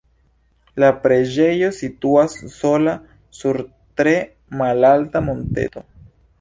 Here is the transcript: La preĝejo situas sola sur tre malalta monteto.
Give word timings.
La 0.83 0.87
preĝejo 1.03 1.69
situas 1.81 2.39
sola 2.55 2.95
sur 3.43 3.63
tre 4.01 4.17
malalta 4.63 5.27
monteto. 5.31 5.89